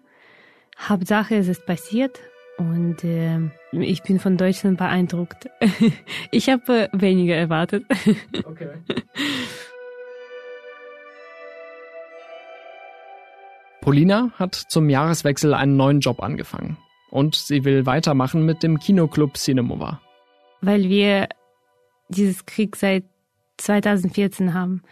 [0.78, 2.20] Hauptsache, es ist passiert
[2.58, 3.38] und äh,
[3.72, 5.48] ich bin von Deutschland beeindruckt.
[6.30, 7.84] ich habe äh, weniger erwartet.
[8.44, 8.70] okay.
[13.88, 16.76] Polina hat zum Jahreswechsel einen neuen Job angefangen
[17.10, 19.98] und sie will weitermachen mit dem Kinoclub Cinemova.
[20.60, 21.30] Weil wir
[22.10, 23.04] dieses Krieg seit
[23.56, 24.82] 2014 haben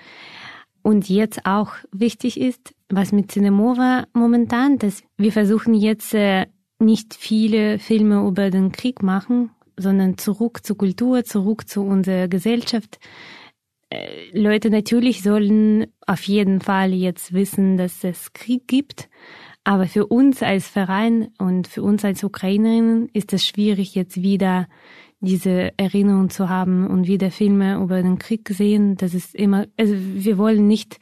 [0.81, 6.47] und jetzt auch wichtig ist, was mit Cinemova momentan, dass wir versuchen jetzt äh,
[6.79, 12.99] nicht viele Filme über den Krieg machen, sondern zurück zur Kultur, zurück zu unserer Gesellschaft.
[14.33, 19.09] Leute natürlich sollen auf jeden Fall jetzt wissen, dass es Krieg gibt.
[19.65, 24.69] Aber für uns als Verein und für uns als Ukrainerinnen ist es schwierig, jetzt wieder
[25.21, 28.97] diese Erinnerung zu haben und wieder Filme über den Krieg sehen.
[28.97, 30.99] Das ist immer, also wir wollen nicht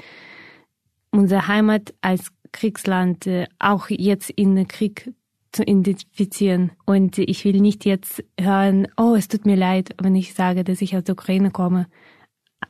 [1.11, 5.13] unsere Heimat als Kriegsland äh, auch jetzt in den Krieg
[5.53, 6.73] zu identifizieren.
[6.87, 10.83] Und ich will nicht jetzt hören, oh, es tut mir leid, wenn ich sage, dass
[10.83, 11.87] ich aus der Ukraine komme,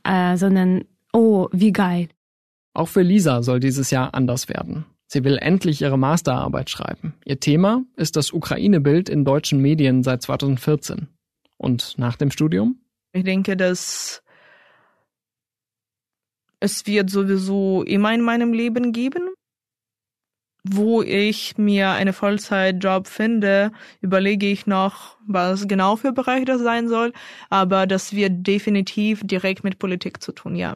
[0.03, 2.09] äh, sondern, oh, wie geil.
[2.73, 4.85] Auch für Lisa soll dieses Jahr anders werden.
[5.07, 7.13] Sie will endlich ihre Masterarbeit schreiben.
[7.25, 11.07] Ihr Thema ist das Ukraine-Bild in deutschen Medien seit 2014.
[11.57, 12.79] Und nach dem Studium?
[13.13, 14.23] Ich denke, dass
[16.59, 19.29] es wird sowieso immer in meinem Leben geben.
[20.67, 26.87] Wo ich mir einen Vollzeitjob finde, überlege ich noch, was genau für Bereich das sein
[26.87, 27.13] soll.
[27.51, 30.73] Aber das wird definitiv direkt mit Politik zu tun, ja.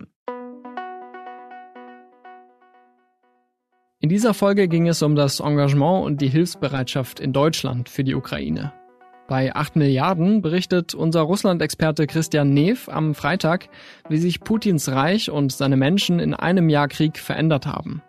[3.99, 8.13] In dieser Folge ging es um das Engagement und die Hilfsbereitschaft in Deutschland für die
[8.13, 8.71] Ukraine.
[9.27, 13.69] Bei 8 Milliarden berichtet unser Russland-Experte Christian Neff am Freitag,
[14.07, 18.03] wie sich Putins Reich und seine Menschen in einem Jahr Krieg verändert haben.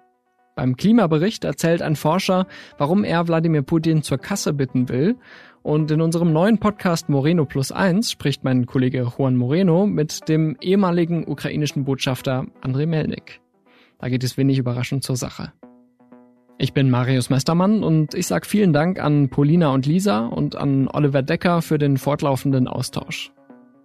[0.60, 2.46] Beim Klimabericht erzählt ein Forscher,
[2.76, 5.16] warum er Wladimir Putin zur Kasse bitten will.
[5.62, 10.58] Und in unserem neuen Podcast Moreno Plus Eins spricht mein Kollege Juan Moreno mit dem
[10.60, 13.40] ehemaligen ukrainischen Botschafter Andrei Melnik.
[14.00, 15.54] Da geht es wenig überraschend zur Sache.
[16.58, 20.88] Ich bin Marius Mestermann und ich sage vielen Dank an Polina und Lisa und an
[20.88, 23.32] Oliver Decker für den fortlaufenden Austausch.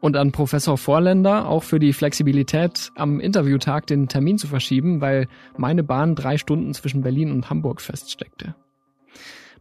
[0.02, 5.28] Und an Professor Vorländer auch für die Flexibilität, am Interviewtag den Termin zu verschieben, weil
[5.58, 8.56] meine Bahn drei Stunden zwischen Berlin und Hamburg feststeckte.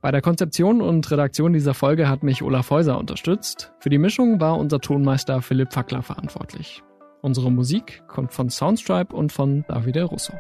[0.03, 3.73] Bei der Konzeption und Redaktion dieser Folge hat mich Olaf Häuser unterstützt.
[3.79, 6.83] Für die Mischung war unser Tonmeister Philipp Fackler verantwortlich.
[7.23, 10.35] Unsere Musik kommt von Soundstripe und von Davide Russo.